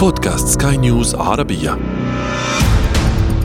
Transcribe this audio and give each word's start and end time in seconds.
بودكاست 0.00 0.62
سكاي 0.62 0.76
نيوز 0.76 1.14
عربية. 1.14 1.78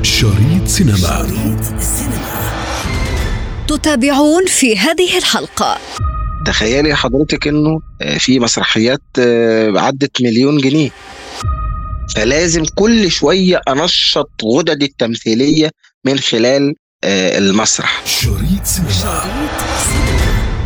شريط 0.02 0.67
سينما. 0.67 0.97
شريط 0.97 1.81
تتابعون 3.67 4.46
في 4.46 4.78
هذه 4.78 5.18
الحلقة. 5.18 5.78
تخيلي 6.46 6.96
حضرتك 6.96 7.47
إنه 7.47 7.81
آه، 8.02 8.18
في 8.18 8.39
مسرحيات 8.39 9.02
آه، 9.20 9.79
عدت 9.79 10.21
مليون 10.21 10.57
جنيه. 10.57 10.89
فلازم 12.15 12.63
كل 12.76 13.12
شوية 13.12 13.62
أنشط 13.69 14.29
غددي 14.46 14.85
التمثيلية 14.85 15.69
من 16.05 16.20
خلال 16.20 16.76
آه، 17.03 17.38
المسرح. 17.38 18.02
شريط 18.05 18.63
سينما. 18.63 19.23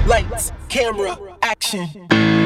Lights, 0.07 0.51
camera, 0.73 1.13
action. 1.51 1.89
Are 2.11 2.38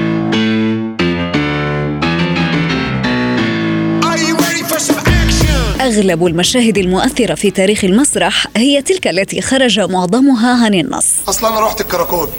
أغلب 5.81 6.25
المشاهد 6.25 6.77
المؤثرة 6.77 7.35
في 7.35 7.51
تاريخ 7.51 7.83
المسرح 7.83 8.47
هي 8.57 8.81
تلك 8.81 9.07
التي 9.07 9.41
خرج 9.41 9.79
معظمها 9.79 10.65
عن 10.65 10.73
النص. 10.73 11.05
اصل 11.27 11.47
أنا 11.47 11.59
رحت 11.59 11.81
الكراكون. 11.81 12.29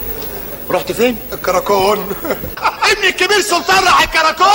رحت 0.69 0.91
فين؟ 0.91 1.17
الكراكون. 1.33 1.97
ابني 2.91 3.07
الكبير 3.09 3.41
سلطان 3.41 3.83
راح 3.83 4.01
الكراكون. 4.01 4.47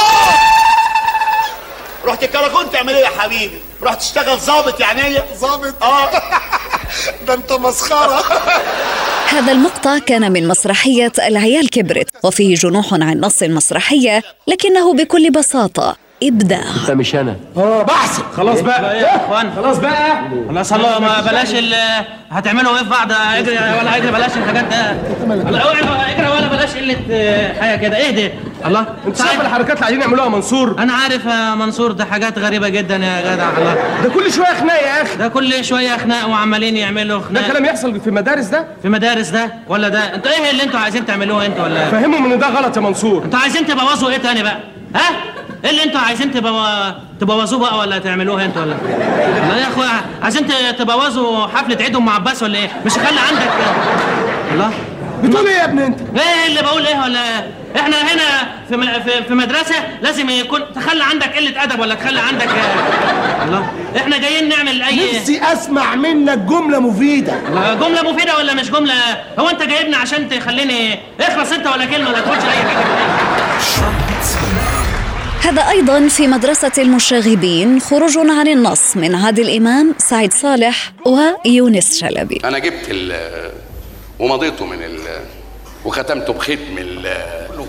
رحت 2.04 2.22
الكراكون 2.22 2.70
تعمل 2.70 2.94
إيه 2.94 3.04
يا 3.04 3.08
حبيبي؟ 3.08 3.58
رحت 3.82 4.00
تشتغل 4.00 4.38
ظابط 4.38 4.80
يعني 4.80 5.04
إيه؟ 5.04 5.24
ظابط 5.34 5.82
آه. 5.82 6.10
ده 7.26 7.34
أنت 7.34 7.52
مسخرة. 7.52 8.22
هذا 9.34 9.52
المقطع 9.52 9.98
كان 9.98 10.32
من 10.32 10.48
مسرحية 10.48 11.12
العيال 11.18 11.70
كبرت 11.70 12.08
وفيه 12.24 12.54
جنوح 12.54 12.94
عن 12.94 13.20
نص 13.20 13.42
المسرحية 13.42 14.22
لكنه 14.46 14.94
بكل 14.94 15.30
بساطة 15.30 15.96
إبداع. 16.22 16.64
مش 16.90 17.14
أنا. 17.14 17.36
خلاص 18.36 18.60
بقى. 18.60 18.98
يا 19.00 19.16
إخوان. 19.16 19.50
خلاص 19.56 19.78
بقى. 19.78 20.22
خلاص 20.48 20.72
الله 20.72 20.98
ما 21.00 21.20
بلاش 21.20 21.54
ال 21.54 21.74
هتعملوا 22.30 22.72
إيه 22.78 22.82
في 22.84 22.90
بعض؟ 22.90 23.12
إجري 23.12 23.54
ولا 23.54 23.96
إجري 23.96 24.10
بلاش 24.12 24.30
الحاجات 24.36 24.64
ده. 24.64 24.92
لا 25.50 25.70
إجري 26.16 26.28
ولا 26.30 26.48
بلاش 26.48 26.76
قلة 26.76 26.96
آه، 27.10 27.60
حاجة 27.60 27.76
كده. 27.76 27.96
اهدي. 28.08 28.30
الله 28.66 28.86
انت 29.06 29.16
شايف 29.16 29.40
الحركات 29.40 29.70
اللي 29.76 29.84
عايزين 29.84 30.00
يعملوها 30.02 30.28
منصور؟ 30.28 30.76
أنا 30.78 30.92
عارف 30.92 31.24
يا 31.24 31.54
منصور 31.54 31.92
ده 31.92 32.04
حاجات 32.04 32.38
غريبة 32.38 32.68
جدا 32.68 32.96
يا 32.96 33.34
جدع. 33.34 33.48
الله. 33.58 33.74
ده 34.02 34.08
كل 34.08 34.32
شوية 34.32 34.54
خناق 34.60 34.82
يا 34.82 35.02
أخي. 35.02 35.16
ده 35.16 35.28
كل 35.28 35.64
شوية 35.64 35.96
خناق 35.96 36.28
وعمالين 36.28 36.76
يعملوا 36.76 37.18
ده 37.18 37.24
خناق 37.24 37.46
كلام 37.50 37.64
يحصل 37.64 38.00
في 38.00 38.06
المدارس 38.06 38.46
ده؟ 38.46 38.64
في 38.82 38.88
مدارس 38.88 39.28
ده 39.28 39.52
ولا 39.68 39.88
ده؟ 39.88 40.14
أنتوا 40.14 40.30
إيه 40.32 40.50
اللي 40.50 40.62
أنتوا 40.62 40.80
عايزين 40.80 41.06
تعملوه 41.06 41.46
أنتوا 41.46 41.64
ولا؟ 41.64 41.90
فهمهم 41.90 42.32
ان 42.32 42.38
ده 42.38 42.48
غلط 42.48 42.76
يا 42.76 42.82
منصور. 42.82 43.24
أنتوا 43.24 43.38
عايزين 43.38 43.66
تبوظوا 43.66 44.10
إيه 44.10 44.16
تاني 44.18 44.42
بقى؟ 44.42 44.56
ها؟ 44.94 45.10
إيه 45.64 45.70
اللي 45.70 45.84
أنتوا 45.84 46.00
عايزين 46.00 46.30
تبو... 46.34 46.62
تبوظوه 47.20 47.58
بقى 47.60 47.78
ولا 47.78 47.98
تعملوه 47.98 48.44
أنتوا 48.44 48.62
ولا؟ 48.62 48.74
لا 49.50 49.56
يا 49.56 49.68
اخويا 49.68 49.88
عايزين 50.22 50.46
تبوظوا 50.78 51.46
حفلة 51.46 51.76
عيد 51.80 51.96
ام 51.96 52.08
عباس 52.08 52.42
ولا 52.42 52.58
إيه؟ 52.58 52.68
مش 52.86 52.92
خلي 52.92 53.20
عندك. 53.28 53.50
الله. 54.52 54.70
بتقول 55.22 55.46
إيه 55.46 55.54
يا 55.56 55.64
ابني 55.64 55.86
انت؟ 55.86 56.00
إيه 56.00 56.46
اللي 56.46 56.62
بقول 56.62 56.86
إيه 56.86 56.98
ولا؟ 57.00 57.20
إحنا 57.76 57.96
هنا 58.02 58.48
في 58.68 58.76
م- 58.76 59.02
في, 59.02 59.24
في 59.28 59.34
مدرسة 59.34 59.74
لازم 60.02 60.30
يكون 60.30 60.60
تخلي 60.74 61.04
عندك 61.04 61.36
قلة 61.36 61.62
أدب 61.62 61.80
ولا 61.80 61.94
تخلي 61.94 62.20
عندك 62.20 62.48
الله. 63.46 63.66
إحنا 63.96 64.18
جايين 64.18 64.48
نعمل 64.48 64.82
اي 64.82 65.18
نفسي 65.18 65.40
اسمع 65.52 65.94
منك 65.94 66.38
جملة 66.38 66.78
مفيدة. 66.78 67.32
جملة 67.74 68.12
مفيدة 68.12 68.36
ولا 68.36 68.54
مش 68.54 68.70
جملة؟ 68.70 68.94
هو 69.38 69.48
انت 69.48 69.62
جايبني 69.62 69.96
عشان 69.96 70.28
تخليني 70.28 70.98
اخلص 71.20 71.52
انت 71.52 71.66
ولا 71.66 71.84
كلمة 71.84 72.08
ولا 72.08 72.20
تقولش 72.20 72.42
أي 72.44 72.50
حاجة. 72.50 72.84
هذا 75.42 75.62
أيضا 75.70 76.08
في 76.08 76.26
مدرسة 76.26 76.72
المشاغبين 76.78 77.80
خروج 77.80 78.18
عن 78.18 78.48
النص 78.48 78.96
من 78.96 79.14
عادل 79.14 79.56
إمام 79.56 79.94
سعيد 79.98 80.32
صالح 80.32 80.92
ويونس 81.06 82.00
شلبي. 82.00 82.40
أنا 82.44 82.58
جبت 82.58 82.84
ال 82.88 83.30
ومضيته 84.18 84.64
من 84.66 84.82
ال 84.82 84.98
وختمته 85.84 86.32
بختم 86.32 86.78
ال 86.78 87.16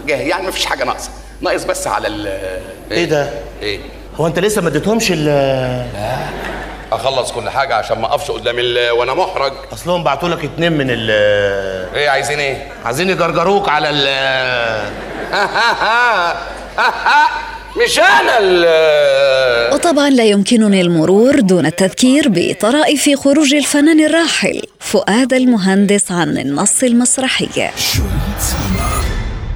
جاهز. 0.08 0.22
يعني 0.28 0.48
مفيش 0.48 0.66
حاجة 0.66 0.84
ناقصة. 0.84 1.10
ناقص 1.42 1.64
بس 1.64 1.88
على 1.88 2.08
ال 2.08 2.28
إيه؟ 2.92 3.06
ده؟ 3.06 3.30
إيه؟ 3.62 3.80
هو 4.16 4.28
أنت 4.28 4.40
لسه 4.40 4.62
ما 4.62 4.68
اديتهمش 4.68 5.12
ال؟ 5.12 5.30
أخلص 6.92 7.32
كل 7.32 7.50
حاجة 7.50 7.76
عشان 7.76 8.00
ما 8.00 8.06
أقفش 8.08 8.32
قدام 8.32 8.56
ال 8.60 8.92
وأنا 8.92 9.14
محرج. 9.14 9.54
أصلهم 9.74 10.04
بعتوا 10.04 10.30
لك 10.30 10.44
اتنين 10.46 10.72
من 10.74 10.88
ال 10.90 11.10
إيه 11.96 12.10
عايزين 12.10 12.40
إيه؟ 12.40 12.68
عايزين 12.86 13.10
يجرجروك 13.10 13.70
على 13.70 13.90
ال؟ 13.90 14.08
مش 17.78 18.00
أنا 18.00 18.40
وطبعا 19.74 20.10
لا 20.10 20.24
يمكنني 20.24 20.82
المرور 20.82 21.40
دون 21.40 21.66
التذكير 21.66 22.26
بطرائف 22.28 23.10
خروج 23.16 23.54
الفنان 23.56 24.00
الراحل 24.00 24.62
فؤاد 24.80 25.34
المهندس 25.34 26.12
عن 26.12 26.38
النص 26.38 26.84
المسرحي. 26.84 27.70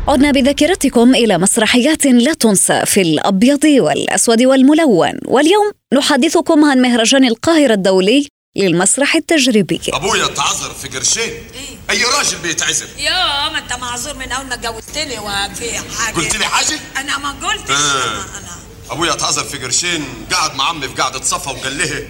عدنا 0.07 0.31
بذاكرتكم 0.31 1.15
إلى 1.15 1.37
مسرحيات 1.37 2.05
لا 2.05 2.33
تنسى 2.33 2.81
في 2.85 3.01
الأبيض 3.01 3.63
والأسود 3.65 4.43
والملون. 4.43 5.11
واليوم 5.25 5.71
نحدثكم 5.93 6.65
عن 6.65 6.81
مهرجان 6.81 7.25
القاهرة 7.25 7.73
الدولي 7.73 8.27
للمسرح 8.55 9.15
التجريبي. 9.15 9.81
أبويا 9.93 10.25
اتعذر 10.25 10.73
في 10.81 10.87
قرشين. 10.87 11.33
أي 11.89 12.03
راجل 12.03 12.37
بيتعذر؟ 12.37 12.87
يا 12.97 13.49
ما 13.49 13.57
أنت 13.57 13.73
معذور 13.73 14.13
من 14.13 14.31
أول 14.31 14.45
ما 14.45 14.53
اتجوزتني 14.53 15.19
وفي 15.19 15.79
حاجة. 15.99 16.15
قلت 16.15 16.35
لي 16.35 16.45
حاجة؟ 16.45 16.79
أنا 16.97 17.17
ما 17.17 17.31
قلتش 17.31 17.71
آه. 17.71 18.13
أنا 18.13 18.55
أبويا 18.89 19.13
اتعذر 19.13 19.43
في 19.43 19.57
قرشين 19.57 20.05
قعد 20.33 20.55
مع 20.55 20.69
عمي 20.69 20.87
في 20.87 20.93
قعده 21.01 21.23
صفا 21.23 21.51
وقال 21.51 21.77
لها 21.77 22.01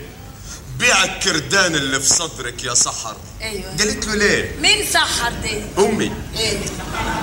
بيع 0.79 1.03
الكردان 1.03 1.75
اللي 1.75 1.99
في 1.99 2.07
صدرك 2.07 2.63
يا 2.63 2.73
سحر. 2.73 3.15
أيوه. 3.41 3.77
قالت 3.79 4.05
له 4.05 4.15
ليه؟ 4.15 4.55
مين 4.61 4.85
سحر 4.93 5.31
دي؟ 5.43 5.61
أمي. 5.77 6.11
إيه. 6.37 6.59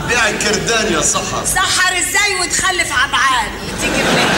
بيع 0.09 0.29
الكردان 0.29 0.93
يا 0.93 1.01
سحر. 1.01 1.45
سحر 1.47 1.99
إزاي 1.99 2.41
وتخلف 2.41 2.93
عبعال 2.93 3.51
تيجي 3.81 4.03
منين؟ 4.03 4.29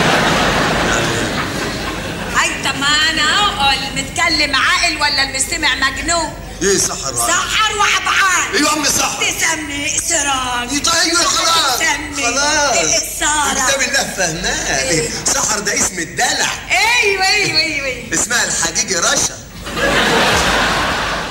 هاي 2.36 2.48
طب 2.64 2.78
ما 2.80 2.86
أنا 3.10 3.74
المتكلم 3.74 4.56
عاقل 4.56 4.96
ولا 4.96 5.22
المستمع 5.30 5.68
مجنون؟ 5.74 6.32
إيه 6.62 6.78
سحر 6.78 7.14
سحر 7.14 7.76
وعبعال 7.78 8.54
أيوه 8.56 8.72
امي 8.76 8.86
سحر. 8.88 9.22
تسمي 9.24 9.88
سراج 9.98 10.68
أيوه 11.04 11.22
خلاص. 11.22 11.78
تسمي 11.78 12.24
خلاص. 12.24 12.76
سارة 13.20 13.66
كتاب 13.66 13.82
الله 13.88 14.04
فهمان 14.16 15.02
سحر 15.26 15.58
ده 15.60 15.74
اسم 15.74 15.98
الدلع. 15.98 16.48
أيوه 16.70 17.26
أيوه 17.26 17.58
أيوه. 17.58 17.86
أيوه 17.86 18.14
اسمها 18.14 18.44
الحقيقي 18.44 18.94
رشا. 19.00 19.34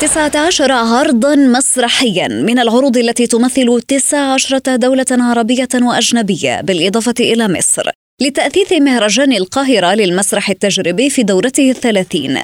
19 0.02 0.72
عرضا 0.72 1.36
مسرحيا 1.36 2.28
من 2.28 2.60
العروض 2.60 2.98
التي 2.98 3.28
تمثل 3.28 3.82
19 3.88 4.58
دولة 4.76 5.06
عربية 5.12 5.70
وأجنبية 5.82 6.62
بالإضافة 6.62 7.14
إلى 7.20 7.48
مصر. 7.48 7.90
لتأثيث 8.24 8.74
مهرجان 8.74 9.34
القاهرة 9.34 9.96
للمسرح 9.96 10.50
التجريبي 10.50 11.10
في 11.10 11.24
دورته 11.24 11.72
الثلاثين. 11.72 12.40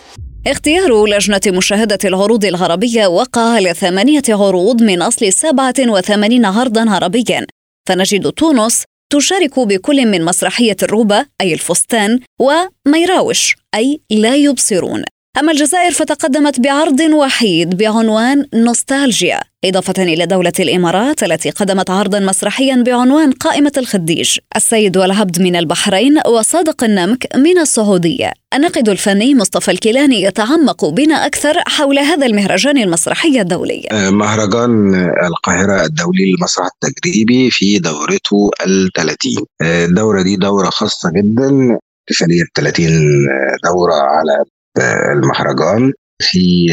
اختيار 0.47 1.05
لجنة 1.05 1.41
مشاهدة 1.47 1.99
العروض 2.05 2.45
العربية 2.45 3.07
وقع 3.07 3.41
على 3.41 3.73
ثمانية 3.73 4.21
عروض 4.29 4.83
من 4.83 5.01
أصل 5.01 5.33
87 5.33 6.45
عرضا 6.45 6.89
عربيا. 6.89 7.45
فنجد 7.87 8.31
تونس 8.31 8.83
تشارك 9.09 9.59
بكل 9.59 10.05
من 10.05 10.25
مسرحية 10.25 10.77
الروبة 10.83 11.25
أي 11.41 11.53
الفستان 11.53 12.19
وميراوش 12.39 13.55
أي 13.75 14.01
لا 14.09 14.35
يبصرون. 14.35 15.03
أما 15.37 15.51
الجزائر 15.51 15.91
فتقدمت 15.91 16.59
بعرض 16.59 16.99
وحيد 16.99 17.77
بعنوان 17.77 18.45
نوستالجيا 18.53 19.39
إضافة 19.65 20.03
إلى 20.03 20.25
دولة 20.25 20.51
الإمارات 20.59 21.23
التي 21.23 21.49
قدمت 21.49 21.89
عرضا 21.89 22.19
مسرحيا 22.19 22.83
بعنوان 22.85 23.31
قائمة 23.31 23.71
الخديج. 23.77 24.37
السيد 24.55 24.97
والعبد 24.97 25.41
من 25.41 25.55
البحرين 25.55 26.19
وصادق 26.27 26.83
النمك 26.83 27.35
من 27.35 27.57
السعودية. 27.57 28.31
الناقد 28.53 28.89
الفني 28.89 29.35
مصطفى 29.35 29.71
الكيلاني 29.71 30.21
يتعمق 30.21 30.85
بنا 30.85 31.25
أكثر 31.25 31.53
حول 31.67 31.99
هذا 31.99 32.25
المهرجان 32.25 32.77
المسرحي 32.77 33.41
الدولي. 33.41 33.87
مهرجان 33.93 34.95
القاهرة 35.27 35.85
الدولي 35.85 36.31
للمسرح 36.31 36.67
التجريبي 36.83 37.51
في 37.51 37.79
دورته 37.79 38.51
الثلاثين. 38.67 39.45
الدورة 39.61 40.21
دي 40.21 40.35
دورة 40.35 40.69
خاصة 40.69 41.11
جدا 41.15 41.77
احتفالية 42.11 42.43
30 42.55 42.89
دورة 43.63 43.93
على 43.93 44.43
المهرجان. 44.81 45.93
في 46.21 46.67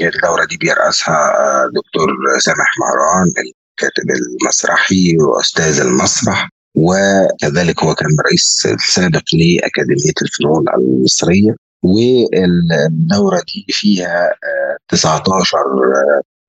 الدورة 0.00 0.44
دي 0.44 0.56
بيرأسها 0.56 1.32
دكتور 1.74 2.08
سامح 2.38 2.70
مهران 2.80 3.26
الكاتب 3.26 4.10
المسرحي 4.10 5.16
وأستاذ 5.18 5.80
المسرح 5.80 6.48
وكذلك 6.76 7.82
هو 7.84 7.94
كان 7.94 8.08
رئيس 8.26 8.66
السابق 8.66 9.22
لأكاديمية 9.32 10.14
الفنون 10.22 10.64
المصرية. 10.78 11.56
والدورة 11.82 13.42
دي 13.54 13.66
فيها 13.68 14.24
آه، 14.28 14.76
19 14.88 15.58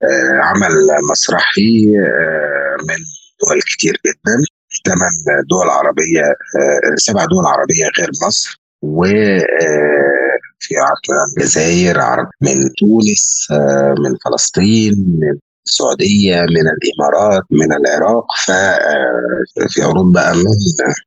آه، 0.04 0.40
عمل 0.42 0.72
مسرحي 1.12 1.98
آه، 1.98 2.78
من 2.88 2.98
دول 3.42 3.62
كتير 3.62 4.02
جدا. 4.06 4.44
ثمان 4.86 5.44
دول 5.50 5.70
عربية 5.70 6.22
آه، 6.24 6.96
سبع 6.96 7.26
دول 7.26 7.46
عربية 7.46 7.86
غير 8.00 8.10
مصر. 8.28 8.62
و 8.82 9.06
آه، 9.06 10.31
في 10.62 10.76
عرب 10.78 11.28
الجزائر 11.38 12.00
عرب 12.00 12.28
من 12.42 12.74
تونس 12.80 13.48
آه، 13.52 13.96
من 14.00 14.16
فلسطين 14.26 14.94
من 15.20 15.38
السعودية 15.68 16.42
من 16.42 16.64
الإمارات 16.76 17.44
من 17.52 17.74
العراق 17.74 18.26
ففي 18.46 19.82
عروض 19.82 20.14
بقى 20.14 20.36
من 20.36 20.46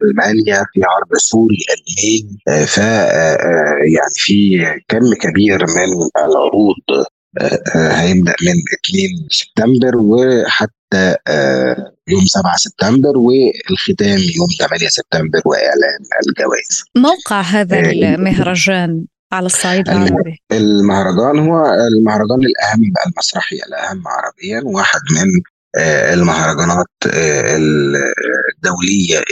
ألمانيا 0.02 0.64
في 0.72 0.80
عرض 0.84 1.18
سوري 1.18 1.56
ألماني 1.74 2.38
آه، 2.48 2.64
ف 2.64 2.78
آه، 2.80 3.76
يعني 3.94 4.12
في 4.14 4.58
كم 4.88 5.14
كبير 5.14 5.58
من 5.60 6.08
العروض 6.24 7.06
آه، 7.40 7.60
آه، 7.74 7.92
هيبدأ 7.92 8.34
من 8.42 8.54
2 8.88 9.28
سبتمبر 9.30 9.96
وحتى 9.96 11.16
آه، 11.28 11.92
يوم 12.08 12.24
7 12.26 12.56
سبتمبر 12.56 13.18
والختام 13.18 14.18
يوم 14.18 14.48
8 14.58 14.88
سبتمبر 14.88 15.40
وإعلان 15.46 15.98
الجوائز. 16.28 16.84
موقع 16.96 17.40
هذا 17.40 17.76
آه، 17.76 17.90
المهرجان. 17.90 19.04
على 19.32 19.46
الصعيد 19.46 19.88
العربي 19.88 20.42
المهرجان 20.52 21.38
هو 21.38 21.66
المهرجان 21.74 22.38
الأهم 22.44 22.92
المسرحي 23.06 23.56
الأهم 23.56 24.02
عربيا 24.08 24.62
واحد 24.64 25.00
من 25.10 25.42
آه، 25.76 26.14
المهرجانات 26.14 26.86
آه، 27.12 27.56
الدولية 27.56 29.22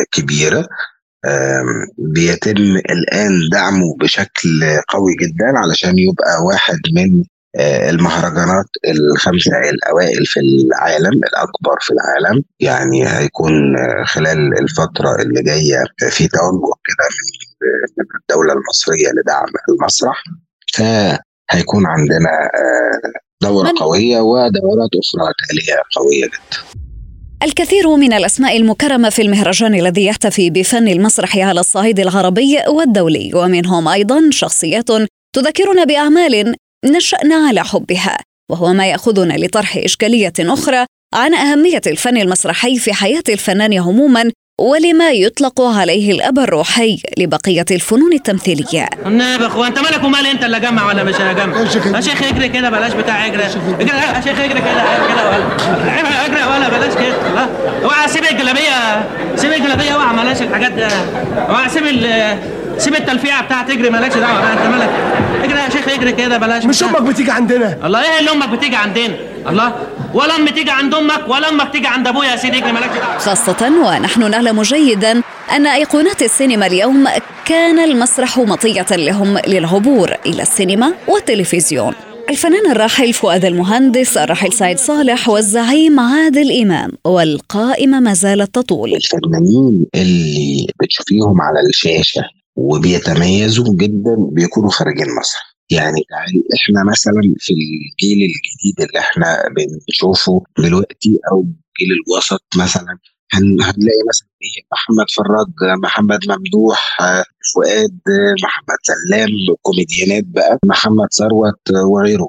الكبيرة. 0.00 0.68
بيتم 1.98 2.76
الآن 2.76 3.48
دعمه 3.52 3.96
بشكل 4.00 4.64
قوي 4.88 5.14
جدا 5.20 5.58
علشان 5.58 5.98
يبقى 5.98 6.44
واحد 6.44 6.78
من 6.92 7.24
آه، 7.56 7.90
المهرجانات 7.90 8.66
الخمسة 8.88 9.70
الأوائل 9.70 10.26
في 10.26 10.40
العالم 10.40 11.20
الأكبر 11.24 11.76
في 11.80 11.90
العالم. 11.92 12.42
يعني 12.60 13.08
هيكون 13.08 13.52
خلال 14.06 14.58
الفترة 14.58 15.22
اللي 15.22 15.42
جاية 15.42 15.84
في 16.10 16.28
توجه 16.28 16.72
كده 16.84 17.06
من 17.10 17.35
من 17.98 18.04
الدولة 18.20 18.52
المصرية 18.52 19.08
لدعم 19.08 19.46
المسرح. 19.68 20.24
فهيكون 20.74 21.86
عندنا 21.86 22.30
آه، 22.30 23.46
دورة 23.48 23.72
قوية 23.76 24.20
ودورات 24.20 24.90
أخرى 25.02 25.32
تالية 25.48 25.82
قوية 25.96 26.26
جدا. 26.26 26.80
الكثير 27.42 27.96
من 27.96 28.12
الأسماء 28.12 28.56
المكرمة 28.56 29.10
في 29.10 29.22
المهرجان 29.22 29.74
الذي 29.74 30.06
يحتفي 30.06 30.50
بفن 30.50 30.88
المسرح 30.88 31.38
على 31.38 31.60
الصعيد 31.60 32.00
العربي 32.00 32.58
والدولي 32.68 33.30
ومنهم 33.34 33.88
أيضا 33.88 34.30
شخصيات 34.30 34.88
تذكرنا 35.34 35.84
بأعمال 35.84 36.54
نشأنا 36.84 37.34
على 37.34 37.64
حبها 37.64 38.18
وهو 38.50 38.72
ما 38.72 38.86
يأخذنا 38.86 39.34
لطرح 39.36 39.76
إشكالية 39.76 40.32
أخرى 40.40 40.86
عن 41.14 41.34
أهمية 41.34 41.80
الفن 41.86 42.16
المسرحي 42.16 42.78
في 42.78 42.92
حياة 42.92 43.22
الفنان 43.28 43.78
عموما 43.78 44.32
ولما 44.60 45.10
يطلق 45.10 45.60
عليه 45.60 46.12
الأب 46.12 46.38
الروحي 46.38 46.98
لبقية 47.18 47.64
الفنون 47.70 48.12
التمثيلية. 48.12 48.86
النبي 49.06 49.42
يا 49.42 49.46
إخوان 49.46 49.66
انت 49.66 49.78
مالك 49.78 50.04
ومال 50.04 50.26
أنت 50.26 50.44
اللي 50.44 50.60
جمع 50.60 50.86
ولا 50.86 51.04
مش 51.04 51.14
هجمع 51.14 51.60
يا 51.96 52.00
شيخ 52.00 52.22
اجري 52.22 52.48
كده 52.48 52.70
بلاش 52.70 52.92
بتاع 52.92 53.26
اجري 53.26 53.42
اجري 53.80 53.96
يا 53.98 54.20
شيخ 54.24 54.38
اجري 54.40 54.48
كده 54.48 54.60
كده 54.60 55.30
ولا. 55.30 56.26
اجري 56.26 56.44
ولا 56.44 56.68
بلاش 56.68 56.94
كده. 56.94 57.46
اوعى 57.84 58.08
سيب 58.08 58.24
الجلابية 58.24 59.06
سيب 59.36 59.52
الجلابية 59.52 59.90
اوعى 59.90 60.16
بلاش 60.16 60.42
الحاجات 60.42 60.72
ده 60.72 60.88
اوعى 61.48 61.68
سيب 61.68 61.86
ال 61.86 62.38
سيب 62.78 62.94
التلفيعه 62.94 63.42
بتاعت 63.44 63.70
اجري 63.70 63.90
مالكش 63.90 64.16
دعوة 64.16 64.40
بقى 64.40 64.52
انت 64.52 64.74
مالك. 64.76 64.90
اجري 65.44 65.58
يا 65.58 65.68
شيخ 65.70 65.88
اجري 65.88 66.12
كده 66.12 66.38
بلاش 66.38 66.64
مش. 66.64 66.82
أمك 66.82 67.02
بتيجي 67.02 67.30
عندنا. 67.30 67.78
الله 67.86 68.02
إيه 68.02 68.18
اللي 68.20 68.30
أمك 68.30 68.48
بتيجي 68.48 68.76
عندنا؟ 68.76 69.14
الله؟ 69.48 69.86
ولا 70.14 70.36
امي 70.36 70.50
تيجي 70.50 70.70
عند 70.70 70.94
أمك 70.94 71.28
ولا 71.28 71.48
أمك 71.48 71.72
تيجي 71.72 71.86
عند 71.86 72.08
أبويا 72.08 72.30
يا 72.30 72.36
سيدي 72.36 72.58
اجري 72.58 72.72
مالكش 72.72 72.96
دعوه 72.96 73.18
خاصة 73.18 73.72
ونحن 73.84 74.30
نعلم 74.30 74.62
جيدا 74.62 75.22
أن 75.52 75.66
أيقونات 75.66 76.22
السينما 76.22 76.66
اليوم 76.66 77.08
كان 77.44 77.78
المسرح 77.78 78.38
مطية 78.38 78.86
لهم 78.90 79.38
للعبور 79.38 80.12
إلى 80.26 80.42
السينما 80.42 80.94
والتلفزيون. 81.08 81.94
الفنان 82.30 82.70
الراحل 82.70 83.12
فؤاد 83.12 83.44
المهندس 83.44 84.16
الراحل 84.16 84.52
سعيد 84.52 84.78
صالح 84.78 85.28
والزعيم 85.28 86.00
عادل 86.00 86.62
إمام 86.62 86.90
والقائمة 87.04 88.00
ما 88.00 88.14
زالت 88.14 88.54
تطول. 88.54 88.94
الفنانين 88.94 89.86
اللي 89.94 90.66
بتشوفيهم 90.82 91.40
على 91.40 91.60
الشاشة 91.68 92.22
وبيتميزوا 92.56 93.74
جدا 93.76 94.16
بيكونوا 94.18 94.70
خارجين 94.70 95.06
مصر. 95.20 95.55
يعني 95.70 96.00
تعالي 96.10 96.44
إحنا 96.54 96.84
مثلا 96.90 97.34
في 97.38 97.52
الجيل 97.52 98.18
الجديد 98.30 98.88
اللي 98.88 98.98
إحنا 98.98 99.36
بنشوفه 99.56 100.42
دلوقتي 100.58 101.18
أو 101.32 101.40
الجيل 101.40 101.96
الوسط 102.06 102.42
مثلا 102.56 102.98
هن- 103.34 103.62
هنلاقي 103.62 104.02
مثلا 104.08 104.28
إيه 104.42 104.62
محمد 104.72 105.06
فراج 105.16 105.78
محمد 105.82 106.18
ممدوح 106.28 106.96
فؤاد 107.54 107.98
محمد 108.42 108.76
سلام 108.82 109.28
كوميديانات 109.62 110.24
بقى 110.26 110.58
محمد 110.64 111.08
ثروت 111.18 111.70
وغيره 111.84 112.28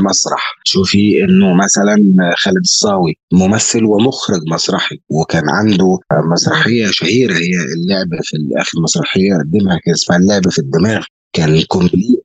مسرح. 0.00 0.54
شوفي 0.64 1.24
إنه 1.24 1.54
مثلا 1.54 1.96
خالد 2.36 2.56
الصاوي 2.56 3.16
ممثل 3.32 3.84
ومخرج 3.84 4.40
مسرحي 4.52 5.00
وكان 5.10 5.50
عنده 5.50 5.98
مسرحية 6.12 6.86
شهيرة 6.90 7.32
هي 7.34 7.54
اللعب 7.76 8.22
في 8.22 8.36
اخر 8.56 8.80
مسرحيه 8.80 9.34
قدمها 9.34 9.78
كان 9.84 9.94
اسمها 9.94 10.18
اللعب 10.18 10.48
في 10.48 10.58
الدماغ. 10.58 11.04
كان 11.32 11.62
كومبلي 11.62 12.16
آه، 12.18 12.23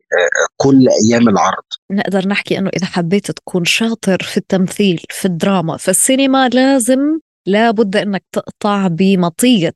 كل 0.57 0.87
أيام 1.05 1.29
العرض 1.29 1.63
نقدر 1.91 2.27
نحكي 2.27 2.57
إنه 2.57 2.69
إذا 2.77 2.85
حبيت 2.85 3.31
تكون 3.31 3.65
شاطر 3.65 4.23
في 4.23 4.37
التمثيل 4.37 5.03
في 5.09 5.25
الدراما 5.25 5.77
في 5.77 5.91
السينما 5.91 6.49
لازم 6.49 6.99
لابد 7.47 7.95
إنك 7.95 8.23
تقطع 8.31 8.87
بمطية 8.87 9.75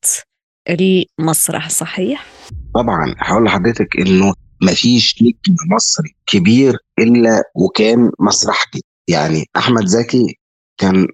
المسرح 0.70 1.70
صحيح؟ 1.70 2.26
طبعا 2.76 3.16
هقول 3.20 3.44
لحضرتك 3.46 3.88
إنه 4.00 4.34
مفيش 4.64 5.16
نجم 5.22 5.56
مصري 5.76 6.16
كبير 6.28 6.78
إلا 7.00 7.44
وكان 7.56 8.12
مسرحجي 8.20 8.82
يعني 9.08 9.46
أحمد 9.58 9.86
زكي 9.86 10.40
كان 10.78 11.08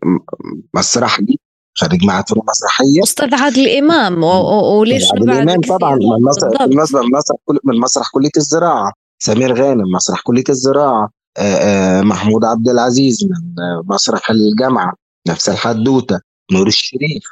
مسرحجي 0.74 1.39
خريج 1.77 2.03
معهد 2.03 2.30
فنون 2.30 2.45
مسرحية 2.50 3.03
أستاذ 3.03 3.35
عادل 3.35 3.68
إمام 3.68 4.24
وليش 4.24 5.03
عادل 5.13 5.30
إمام؟ 5.31 5.62
طبعا 5.62 5.95
من 5.95 6.25
مسرح. 6.25 6.62
من 6.62 6.75
مسرح 6.75 7.01
من 7.03 7.12
مسرح 7.18 7.38
كل- 7.45 7.59
من 7.63 7.80
مسرح 7.80 8.09
كلية 8.13 8.30
الزراعة 8.38 8.94
سمير 9.19 9.54
غانم 9.63 9.83
مسرح 9.95 10.21
كلية 10.21 10.44
الزراعة 10.50 11.10
آه، 11.38 11.42
آه، 11.42 12.01
محمود 12.01 12.45
عبد 12.45 12.69
العزيز 12.69 13.24
من 13.24 13.63
آه، 13.63 13.83
مسرح 13.94 14.30
الجامعة 14.31 14.94
نفس 15.27 15.50
الحدوتة 15.50 16.19
نور 16.51 16.68
الشريف 16.68 17.24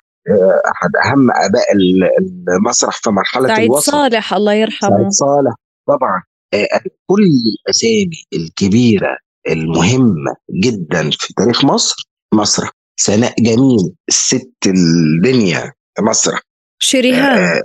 أحد 0.71 0.89
أهم 1.05 1.31
آباء 1.31 1.73
ال- 1.75 2.09
المسرح 2.49 2.97
في 3.03 3.09
مرحلة 3.09 3.47
سعيد 3.47 3.71
الوسط. 3.71 3.89
صالح 3.91 4.33
الله 4.33 4.53
يرحمه. 4.53 4.89
سعيد 4.97 5.09
صالح 5.11 5.53
طبعا. 5.87 6.23
كل 7.05 7.23
الأسامي 7.23 8.23
الكبيرة 8.33 9.17
المهمة 9.49 10.35
جدا 10.63 11.09
في 11.11 11.33
تاريخ 11.33 11.65
مصر 11.65 11.95
مسرح 12.33 12.71
سناء 12.99 13.33
جميل 13.39 13.93
الست 14.09 14.51
الدنيا 14.67 15.73
مسرح. 16.01 16.39
شريهان. 16.79 17.61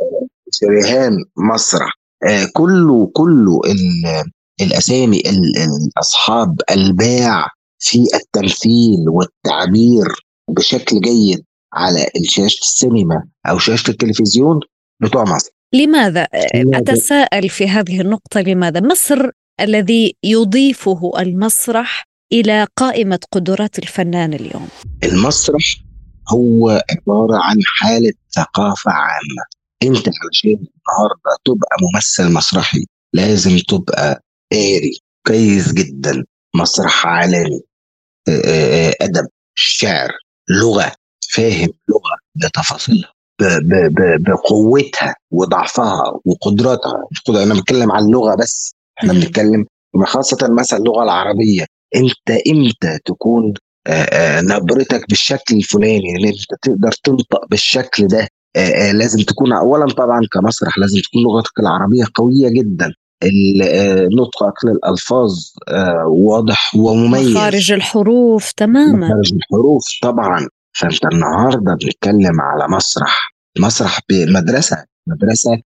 شريهان 0.52 1.16
مسرح. 1.36 1.92
كله 2.52 3.10
كله 3.12 3.60
ال- 3.66 4.30
الأسامي 4.60 5.20
ال- 5.20 5.56
الأصحاب 5.56 6.60
الباع 6.70 7.46
في 7.78 8.04
التمثيل 8.14 9.08
والتعبير 9.08 10.06
بشكل 10.50 11.00
جيد 11.00 11.44
على 11.74 12.06
شاشة 12.24 12.60
السينما 12.60 13.24
أو 13.48 13.58
شاشة 13.58 13.90
التلفزيون 13.90 14.60
بتوع 15.02 15.22
مصر 15.24 15.50
لماذا؟ 15.74 16.26
أتساءل 16.54 17.48
في 17.48 17.68
هذه 17.68 18.00
النقطة 18.00 18.40
لماذا؟ 18.40 18.80
مصر 18.80 19.30
الذي 19.60 20.16
يضيفه 20.24 21.12
المسرح 21.18 22.04
إلى 22.32 22.66
قائمة 22.76 23.18
قدرات 23.32 23.78
الفنان 23.78 24.34
اليوم 24.34 24.68
المسرح 25.04 25.76
هو 26.32 26.82
عبارة 26.90 27.36
عن 27.42 27.56
حالة 27.66 28.12
ثقافة 28.34 28.90
عامة 28.90 29.44
أنت 29.82 30.08
علشان 30.24 30.50
النهارده 30.50 31.36
تبقى 31.44 31.76
ممثل 31.82 32.32
مسرحي 32.32 32.84
لازم 33.12 33.58
تبقى 33.68 34.20
قاري 34.52 34.98
كويس 35.26 35.72
جدا 35.72 36.24
مسرح 36.54 37.06
عالمي 37.06 37.60
آه، 38.28 38.42
آه، 38.46 38.94
أدب 39.00 39.28
شعر 39.54 40.10
لغة 40.50 40.92
فاهم 41.32 41.68
لغة 41.88 42.18
بتفاصيلها 42.34 43.12
بقوتها 44.18 45.14
وضعفها 45.30 46.20
وقدراتها. 46.24 47.04
أنا 47.28 47.54
بتكلم 47.54 47.92
عن 47.92 48.04
اللغة 48.04 48.34
بس 48.34 48.74
إحنا 48.98 49.12
بنتكلم 49.12 49.66
خاصة 50.04 50.48
مثلا 50.50 50.78
اللغة 50.78 51.02
العربية. 51.02 51.66
أنت 51.96 52.30
إمتى 52.48 52.98
تكون 53.04 53.54
آه، 53.86 53.90
آه، 53.90 54.40
نبرتك 54.40 55.08
بالشكل 55.08 55.56
الفلاني؟ 55.56 56.10
ان 56.16 56.26
أنت 56.26 56.54
تقدر 56.62 56.92
تنطق 57.04 57.46
بالشكل 57.50 58.06
ده 58.06 58.20
آه، 58.20 58.26
آه، 58.26 58.41
لازم 58.92 59.22
تكون 59.22 59.52
اولا 59.52 59.86
طبعا 59.86 60.20
كمسرح 60.32 60.78
لازم 60.78 61.00
تكون 61.00 61.22
لغتك 61.22 61.60
العربية 61.60 62.04
قوية 62.14 62.48
جدا. 62.48 62.92
آه، 63.62 64.08
نطقك 64.12 64.64
للألفاظ 64.64 65.38
آه، 65.68 66.06
واضح 66.06 66.74
ومميز. 66.74 67.30
مخارج 67.30 67.72
الحروف 67.72 68.52
تماما. 68.52 69.06
مخارج 69.06 69.32
الحروف 69.34 69.84
طبعا. 70.02 70.48
فأنت 70.72 71.04
النهارده 71.12 71.74
بنتكلم 71.82 72.40
على 72.40 72.68
مسرح. 72.68 73.32
مسرح 73.58 74.00
بمدرسه 74.08 74.84
مدرسة. 75.06 75.58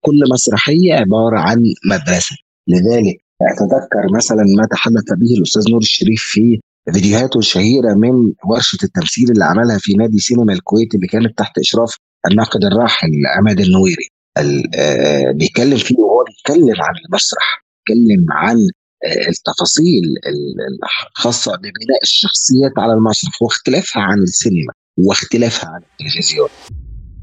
كل 0.00 0.24
مسرحية 0.30 0.94
عبارة 0.94 1.38
عن 1.38 1.64
مدرسة. 1.84 2.36
لذلك 2.68 3.16
أتذكر 3.42 4.16
مثلا 4.16 4.44
ما 4.56 4.66
تحدث 4.66 5.12
به 5.12 5.34
الأستاذ 5.34 5.70
نور 5.70 5.80
الشريف 5.80 6.22
في 6.22 6.60
فيديوهاته 6.92 7.38
الشهيرة 7.38 7.94
من 7.94 8.32
ورشة 8.44 8.78
التمثيل 8.84 9.30
اللي 9.30 9.44
عملها 9.44 9.78
في 9.78 9.94
نادي 9.94 10.18
سينما 10.18 10.52
الكويت 10.52 10.94
اللي 10.94 11.06
كانت 11.06 11.38
تحت 11.38 11.58
إشراف 11.58 11.96
الناقد 12.30 12.64
الراحل 12.64 13.10
عماد 13.36 13.60
النويري. 13.60 14.08
ال- 14.38 14.70
آه، 14.74 15.30
بيتكلم 15.32 15.76
فيه 15.76 15.96
وهو 15.98 16.24
بيتكلم 16.24 16.82
عن 16.82 16.94
المسرح 17.08 17.64
بيتكلم 17.88 18.26
عن 18.32 18.56
آه، 19.04 19.28
التفاصيل 19.28 20.04
ال- 20.04 20.84
الخاصة 21.16 21.56
ببناء 21.56 22.02
الشخصيات 22.02 22.72
على 22.78 22.92
المسرح 22.92 23.42
واختلافها 23.42 24.02
عن 24.02 24.18
السينما 24.22 24.72
واختلافها 24.98 25.68
عن 25.70 25.80
التلفزيون. 26.00 26.48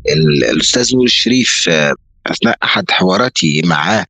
ال- 0.09 0.43
الأستاذ 0.43 0.95
نور 0.95 1.05
الشريف 1.05 1.65
آه، 1.69 1.93
أثناء 2.27 2.57
أحد 2.63 2.91
حواراتي 2.91 3.61
معاه 3.65 4.05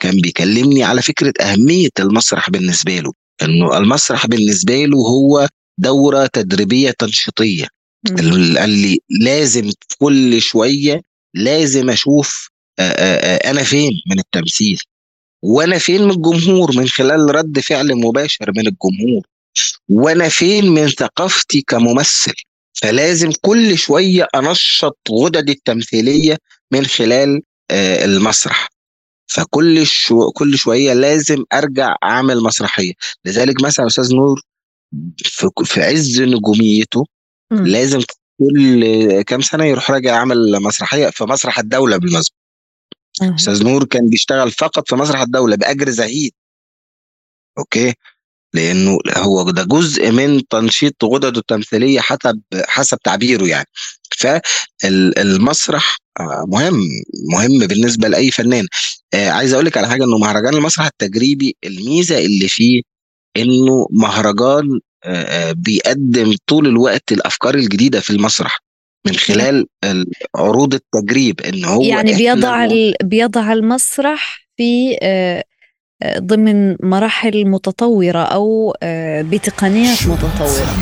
كان 0.00 0.20
بيكلمني 0.20 0.84
على 0.84 1.02
فكرة 1.02 1.32
أهمية 1.40 1.88
المسرح 2.00 2.50
بالنسبة 2.50 2.98
له 3.00 3.12
إنه 3.42 3.78
المسرح 3.78 4.26
بالنسبة 4.26 4.84
له 4.84 4.96
هو 4.98 5.48
دورة 5.78 6.26
تدريبية 6.26 6.90
تنشيطية. 6.98 7.66
ال- 8.06 8.58
قال 8.58 8.70
لي 8.70 8.98
لازم 9.20 9.70
كل 9.98 10.42
شوية 10.42 11.02
لازم 11.34 11.90
أشوف 11.90 12.48
آه، 12.78 12.82
آه، 12.82 13.36
آه، 13.48 13.50
أنا 13.50 13.62
فين 13.62 13.90
من 14.10 14.18
التمثيل؟ 14.18 14.78
وأنا 15.42 15.78
فين 15.78 16.02
من 16.02 16.10
الجمهور؟ 16.10 16.76
من 16.76 16.88
خلال 16.88 17.34
رد 17.34 17.60
فعل 17.60 17.94
مباشر 17.94 18.52
من 18.56 18.66
الجمهور. 18.66 19.22
وأنا 19.88 20.28
فين 20.28 20.68
من 20.68 20.88
ثقافتي 20.88 21.60
كممثل؟ 21.66 22.32
فلازم 22.82 23.30
كل 23.40 23.78
شوية 23.78 24.26
أنشط 24.34 24.98
غددي 25.10 25.52
التمثيلية 25.52 26.38
من 26.72 26.86
خلال 26.86 27.42
المسرح. 28.04 28.68
فكل 29.26 29.86
شو 29.86 30.30
كل 30.30 30.58
شوية 30.58 30.92
لازم 30.92 31.44
أرجع 31.52 31.96
أعمل 32.04 32.42
مسرحية. 32.42 32.92
لذلك 33.24 33.62
مثلا 33.62 33.86
أستاذ 33.86 34.14
نور 34.14 34.40
في 35.64 35.80
عز 35.82 36.20
نجوميته 36.22 37.04
مم. 37.50 37.66
لازم 37.66 38.00
كل 38.38 39.22
كام 39.22 39.40
سنة 39.40 39.64
يروح 39.64 39.90
راجع 39.90 40.12
يعمل 40.14 40.62
مسرحية 40.62 41.10
في 41.10 41.24
مسرح 41.24 41.58
الدولة 41.58 41.96
بالمناسبة. 41.96 42.36
أستاذ 43.22 43.64
نور 43.64 43.84
كان 43.84 44.08
بيشتغل 44.08 44.50
فقط 44.50 44.88
في 44.88 44.94
مسرح 44.96 45.20
الدولة 45.20 45.56
بأجر 45.56 45.90
زهيد. 45.90 46.32
أوكي؟ 47.58 47.94
لأنه 48.54 48.98
هو 49.16 49.50
ده 49.50 49.64
جزء 49.64 50.10
من 50.10 50.48
تنشيط 50.48 51.04
غدده 51.04 51.40
التمثيلية 51.40 52.00
حسب 52.00 52.40
حسب 52.68 52.98
تعبيره 53.04 53.46
يعني. 53.46 53.68
فالمسرح 54.18 55.96
مهم 56.46 56.80
مهم 57.32 57.66
بالنسبة 57.66 58.08
لأي 58.08 58.30
فنان. 58.30 58.66
آه، 59.14 59.30
عايز 59.30 59.52
أقول 59.52 59.66
لك 59.66 59.76
على 59.76 59.88
حاجة 59.88 60.04
إنه 60.04 60.18
مهرجان 60.18 60.54
المسرح 60.54 60.86
التجريبي 60.86 61.56
الميزة 61.64 62.18
اللي 62.18 62.48
فيه 62.48 62.82
إنه 63.36 63.86
مهرجان 63.90 64.64
آه، 64.70 64.78
آه، 64.78 64.87
بيقدم 65.52 66.34
طول 66.46 66.66
الوقت 66.66 67.12
الأفكار 67.12 67.54
الجديدة 67.54 68.00
في 68.00 68.10
المسرح 68.10 68.58
من 69.06 69.14
خلال 69.16 69.66
ال- 69.84 70.10
عروض 70.36 70.74
التجريب 70.74 71.40
إن 71.40 71.64
هو 71.64 71.82
يعني 71.82 72.14
بيضع. 72.14 72.66
بيضع 73.04 73.52
المسرح 73.52 74.48
في 74.56 74.98
آه، 75.02 75.44
آه، 76.02 76.18
ضمن 76.18 76.76
مراحل 76.82 77.46
متطورة 77.46 78.18
أو 78.22 78.74
آه، 78.82 79.22
بتقنيات 79.22 80.06
متطورة 80.06 80.76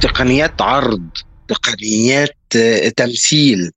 تقنيات 0.00 0.62
عرض 0.62 1.08
تقنيات 1.48 2.36
آه، 2.56 2.88
تمثيل 2.88 3.70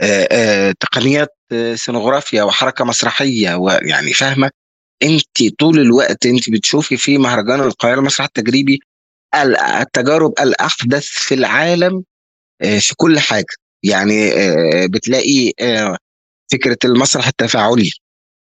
آه، 0.00 0.28
آه، 0.32 0.74
تقنيات 0.80 1.36
آه، 1.52 1.74
سينوغرافيا 1.74 2.42
وحركة 2.42 2.84
مسرحية 2.84 3.54
ويعني 3.54 4.12
فاهمة 4.12 4.50
انت 5.02 5.58
طول 5.58 5.78
الوقت 5.80 6.26
انت 6.26 6.50
بتشوفي 6.50 6.96
في 6.96 7.18
مهرجان 7.18 7.60
القاهرة 7.60 7.98
المسرح 7.98 8.26
التجريبي 8.26 8.74
ال- 8.74 8.80
التجارب 9.34 10.32
الأحدث 10.40 11.04
في 11.06 11.34
العالم 11.34 12.04
آه، 12.62 12.78
في 12.78 12.94
كل 12.96 13.18
حاجة. 13.18 13.46
يعني 13.84 14.32
آه، 14.32 14.86
بتلاقي 14.86 15.52
آه، 15.60 15.96
فكرة 16.52 16.78
المسرح 16.84 17.26
التفاعلي. 17.26 17.90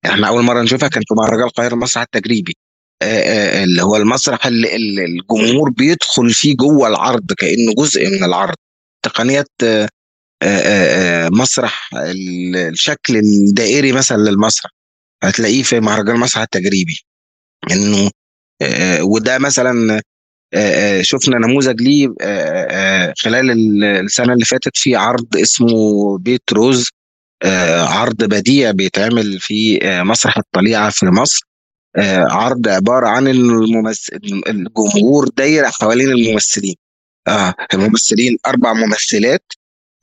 إحنا 0.07 0.29
أول 0.29 0.43
مرة 0.43 0.63
نشوفها 0.63 0.89
كان 0.89 1.03
في 1.09 1.15
مهرجان 1.15 1.43
القاهرة 1.47 1.75
المسرح 1.75 2.03
التجريبي. 2.03 2.57
اللي 3.03 3.83
هو 3.83 3.97
المسرح 3.97 4.47
اللي 4.47 4.77
الجمهور 5.05 5.71
بيدخل 5.71 6.31
فيه 6.31 6.57
جوه 6.57 6.89
العرض 6.89 7.33
كأنه 7.33 7.75
جزء 7.79 8.07
من 8.11 8.25
العرض. 8.25 8.55
تقنيات 9.03 9.49
مسرح 11.33 11.91
ال- 11.95 12.57
الشكل 12.57 13.17
الدائري 13.17 13.93
مثلا 13.93 14.17
للمسرح. 14.17 14.71
هتلاقيه 15.25 15.63
في 15.63 15.81
مهرجان 15.81 16.15
المسرح 16.17 16.43
التجريبي. 16.43 17.01
إنه 17.73 18.11
وده 19.01 19.39
مثلا 19.39 20.01
شفنا 21.03 21.39
نموذج 21.39 21.81
ليه 21.83 22.09
آه، 22.21 22.67
آه، 22.71 23.15
خلال 23.19 23.51
ال- 23.51 23.85
السنة 23.85 24.33
اللي 24.33 24.45
فاتت 24.45 24.77
في 24.77 24.97
عرض 24.97 25.37
اسمه 25.37 26.19
بيت 26.19 26.43
روز 26.53 26.89
آه، 27.43 27.83
عرض 27.83 28.25
بديع 28.25 28.71
بيتعمل 28.71 29.41
في 29.41 29.79
آه، 29.83 30.03
مسرح 30.03 30.39
الطليعة 30.39 30.91
في 30.91 31.07
مصر. 31.07 31.41
آه، 31.97 32.27
عرض 32.31 32.69
عبارة 32.69 33.09
عن 33.09 33.29
الممثل 33.29 34.19
الجمهور 34.49 35.29
داير 35.37 35.65
حوالين 35.65 36.09
الممثلين. 36.09 36.75
الممثلين 37.75 38.37
أربع 38.47 38.73
ممثلات 38.73 39.43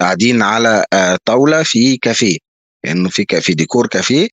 قاعدين 0.01 0.41
على 0.41 0.85
آه، 0.93 1.17
طاولة 1.25 1.63
في 1.63 1.97
كافيه 1.97 2.37
كأنه 2.85 3.09
في 3.09 3.25
كافيه 3.25 3.53
ديكور 3.53 3.87
كافيه 3.87 4.27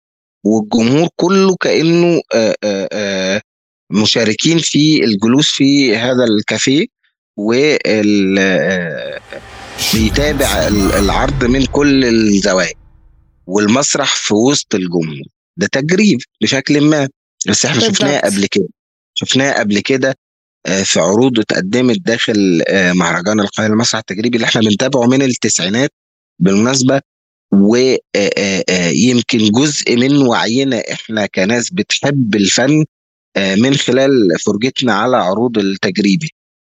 والجمهور 0.47 1.09
كله 1.17 1.57
كأنه 1.61 2.21
آه، 2.35 2.55
آه، 2.65 2.89
آه، 2.93 3.41
مشاركين 3.93 4.59
في 4.59 5.05
الجلوس 5.05 5.51
في 5.51 5.97
هذا 5.97 6.25
الكافيه 6.25 6.87
وال 7.37 8.37
آه، 8.39 9.21
بيتابع 9.95 10.67
ال- 10.69 10.93
العرض 10.93 11.45
من 11.45 11.65
كل 11.67 12.05
الزوايا 12.05 12.73
والمسرح 13.47 14.15
في 14.17 14.35
وسط 14.35 14.75
الجمهور 14.75 15.23
ده 15.57 15.67
تجريب 15.67 16.19
بشكل 16.43 16.81
ما 16.81 17.09
بس 17.49 17.67
إحنا 17.67 17.81
شفناه. 17.81 18.21
قبل 18.21 18.47
كده 18.47 18.69
شفناه 19.15 19.53
قبل 19.53 19.81
كده 19.81 20.15
آه، 20.67 20.83
في 20.83 21.01
عروض 21.01 21.39
اتقدمت 21.41 21.99
داخل 22.01 22.63
آه، 22.69 22.93
مهرجان 22.93 23.41
القاهرة 23.41 23.73
المسرح 23.73 23.99
التجريبي 23.99 24.37
اللي 24.37 24.47
إحنا 24.47 24.61
بنتابعه 24.61 25.07
من 25.07 25.23
التسعينات 25.23 25.91
بالمناسبة 26.39 27.01
ويمكن 27.53 29.39
جزء 29.51 29.97
من 29.97 30.17
وعينا 30.17 30.83
إحنا 30.93 31.27
كناس 31.27 31.71
بتحب 31.71 32.35
الفن 32.35 32.79
آه، 32.81 32.85
من 33.39 33.75
خلال 33.75 34.39
فرجتنا 34.47 34.95
على 34.95 35.17
عروض 35.17 35.59
التجريبي. 35.59 36.31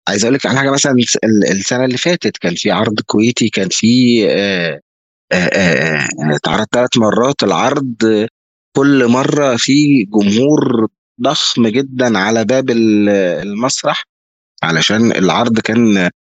عايز 0.09 0.25
أقول 0.25 0.35
لك 0.35 0.47
على 0.47 0.59
حاجة 0.59 0.71
مثلا 0.71 0.93
ال- 1.25 1.51
السنة 1.53 1.85
اللي 1.85 1.97
فاتت 1.99 2.37
كان 2.37 2.55
في 2.55 2.71
عرض 2.71 3.01
كويتي 3.01 3.49
كان 3.49 3.69
في 3.69 4.25
آه، 4.31 4.81
آه، 5.33 5.37
آه، 5.37 5.97
آه، 6.33 6.37
اتعرض 6.37 6.67
ثلاث 6.73 6.99
مرات 6.99 7.43
العرض 7.43 7.95
آه، 8.05 8.29
كل 8.77 9.07
مرة 9.09 9.57
في 9.57 10.05
جمهور 10.05 10.89
ضخم 11.23 11.69
جدا 11.69 12.19
على 12.19 12.45
باب 12.45 12.71
ال- 12.71 13.09
المسرح. 13.49 14.05
علشان 14.63 15.13
العرض 15.13 15.61
كان 15.61 15.97
آه، 15.97 16.11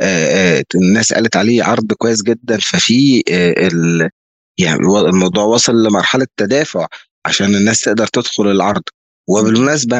آه، 0.00 0.64
الناس 0.74 1.12
قالت 1.12 1.36
عليه 1.36 1.64
عرض 1.64 1.92
كويس 1.92 2.22
جدا. 2.22 2.58
ففي 2.58 3.22
آه، 3.32 4.10
يعني 4.60 4.78
الموضوع 5.08 5.44
وصل 5.44 5.82
لمرحلة 5.86 6.26
تدافع 6.36 6.86
عشان 7.26 7.54
الناس 7.54 7.80
تقدر 7.80 8.06
تدخل 8.06 8.50
العرض. 8.50 8.82
وبالمناسبة 9.28 9.96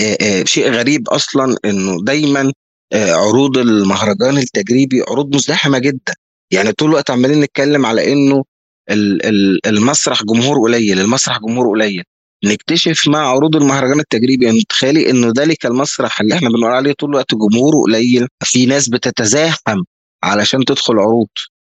آه، 0.00 0.16
آه، 0.20 0.44
شيء 0.44 0.70
غريب 0.70 1.08
أصلا 1.08 1.56
إنه 1.64 2.04
دايما 2.04 2.52
آه، 2.92 3.12
عروض 3.12 3.58
المهرجان 3.58 4.38
التجريبي 4.38 5.02
عروض 5.08 5.34
مزدحمة 5.34 5.78
جدا. 5.78 6.14
يعني 6.52 6.72
طول 6.72 6.88
الوقت 6.88 7.10
عمالين 7.10 7.40
نتكلم 7.40 7.86
على 7.86 8.12
إنه 8.12 8.44
ال- 8.90 9.26
ال- 9.26 9.66
المسرح 9.66 10.22
جمهور 10.24 10.60
قليل 10.60 11.00
المسرح 11.00 11.38
جمهور 11.38 11.68
قليل. 11.68 12.02
نكتشف 12.44 13.08
مع 13.08 13.18
عروض 13.18 13.56
المهرجان 13.56 14.00
التجريبي 14.00 14.50
ان 14.50 14.62
تخيلي 14.68 15.10
إنه 15.10 15.32
ذلك 15.38 15.66
المسرح 15.66 16.20
اللي 16.20 16.34
إحنا 16.34 16.48
بنقول 16.48 16.64
عليه 16.72 16.92
طول 16.92 17.10
الوقت 17.10 17.34
جمهوره 17.34 17.82
قليل 17.82 18.26
في 18.44 18.66
ناس 18.66 18.88
بتتزاحم 18.88 19.82
علشان 20.24 20.64
تدخل 20.64 20.98
عروض. 20.98 21.28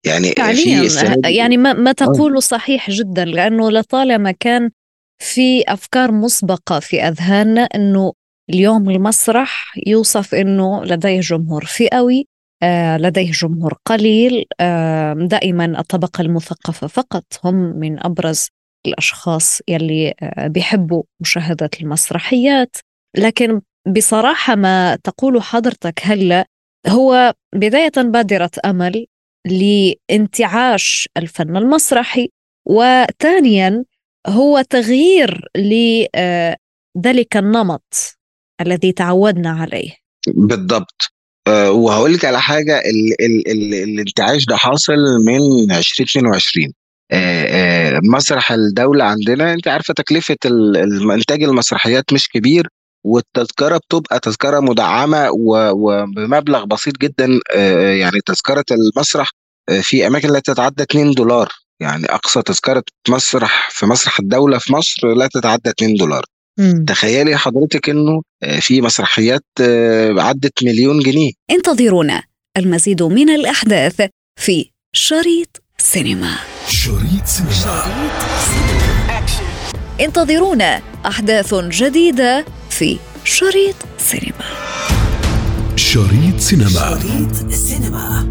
يعني 0.07 0.33
فعليا 0.33 0.88
يعني 1.30 1.57
ما, 1.57 1.73
ما. 1.73 1.92
تقوله 1.92 2.40
صحيح 2.40 2.90
جدا 2.90 3.25
لأنه 3.25 3.71
لطالما 3.71 4.30
كان 4.30 4.71
في 5.21 5.65
أفكار 5.69 6.12
مسبقة 6.12 6.81
في 6.81 7.03
أذهاننا 7.03 7.62
أنه 7.62 8.12
اليوم 8.50 8.91
المسرح 8.91 9.75
يوصف 9.87 10.35
أنه 10.35 10.85
لديه 10.85 11.21
جمهور 11.21 11.65
فئوي 11.65 12.27
آه، 12.62 12.97
لديه 12.97 13.31
جمهور 13.31 13.75
قليل 13.85 14.45
دائما 15.29 15.65
الطبقة 15.81 16.23
المثقفة 16.23 16.87
فقط 16.87 17.25
هم 17.45 17.55
من 17.55 18.05
أبرز 18.07 18.49
الأشخاص 18.87 19.61
يلي 19.69 20.15
آه، 20.23 20.47
بيحبوا 20.47 21.03
مشاهدة 21.21 21.71
المسرحيات. 21.81 22.77
لكن 23.17 23.61
بصراحة 23.97 24.55
ما 24.55 24.97
تقول 24.97 25.43
حضرتك 25.43 26.00
هلأ 26.03 26.47
هو 26.89 27.33
بداية 27.55 27.93
بادرة 27.97 28.50
أمل 28.65 29.07
لانتعاش 29.47 31.09
الفن 31.17 31.57
المسرحي 31.57 32.29
وثانيا 32.67 33.85
هو 34.27 34.62
تغيير 34.71 35.49
لذلك 35.57 37.37
النمط 37.37 38.17
الذي 38.61 38.93
تعودنا 38.93 39.50
عليه. 39.50 39.97
بالضبط. 40.27 41.12
أه 41.49 41.71
وهقول 41.71 42.15
لك 42.15 42.25
على 42.25 42.41
حاجة 42.41 42.79
ال 42.79 43.25
ال 43.25 43.50
ال 43.50 43.75
الانتعاش 43.75 44.45
ده 44.45 44.57
حاصل 44.57 44.97
من 45.27 45.73
2022 45.73 46.73
أه 47.12 47.17
أه 47.17 48.00
مسرح 48.03 48.53
الدولة 48.53 49.05
عندنا 49.05 49.53
انت 49.53 49.69
عارفة 49.69 49.95
تكلفة 49.95 50.37
إنتاج 51.15 51.43
المسرحيات 51.43 52.12
مش 52.12 52.29
كبير 52.29 52.69
والتذكرة 53.07 53.77
بتبقى 53.77 54.21
تذكرة 54.21 54.61
مدعمة 54.61 55.29
وبمبلغ 55.73 56.65
بسيط 56.65 56.99
جدا 56.99 57.41
يعني 58.00 58.21
تذكرة 58.27 58.65
المسرح 58.71 59.31
في 59.83 60.07
أماكن 60.07 60.29
لا 60.29 60.39
تتعدى 60.39 60.83
2 60.83 61.11
دولار. 61.12 61.49
يعني 61.80 62.06
أقصى 62.06 62.42
تذكرة 62.42 62.82
مسرح 63.08 63.68
في 63.70 63.87
مسرح 63.87 64.18
الدولة 64.20 64.58
في 64.58 64.72
مصر 64.72 65.14
لا 65.14 65.26
تتعدى 65.26 65.70
2 65.70 65.94
دولار. 65.94 66.25
مم. 66.58 66.84
تخيلي 66.88 67.37
حضرتك 67.37 67.88
إنه 67.88 68.22
في 68.60 68.80
مسرحيات 68.80 69.44
عدت 70.18 70.64
مليون 70.64 70.99
جنيه. 70.99 71.32
انتظرونا. 71.50 72.22
المزيد 72.56 73.02
من 73.02 73.30
الأحداث 73.30 74.08
في 74.40 74.70
شريط 74.92 75.62
سينما 75.78 76.37
شريط 76.68 77.26
سينما, 77.26 77.52
شريط 77.52 78.20
سينما. 78.46 79.26
انتظرونا 80.00 80.82
أحداث 81.06 81.54
جديدة 81.54 82.44
في 82.70 82.99
شريط 83.25 83.76
سينما. 83.99 84.44
شريط 85.76 86.38
سينما. 86.38 86.68
شريط 86.68 87.50
سينما. 87.52 88.30